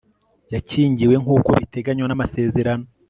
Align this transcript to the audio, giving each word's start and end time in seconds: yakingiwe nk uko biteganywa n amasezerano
yakingiwe 0.53 1.15
nk 1.23 1.27
uko 1.35 1.49
biteganywa 1.59 2.07
n 2.07 2.13
amasezerano 2.15 2.85